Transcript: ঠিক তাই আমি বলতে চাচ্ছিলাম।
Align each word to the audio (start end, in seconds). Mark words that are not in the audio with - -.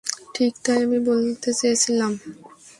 ঠিক 0.35 0.53
তাই 0.63 0.79
আমি 0.85 0.99
বলতে 1.07 1.49
চাচ্ছিলাম। 1.59 2.11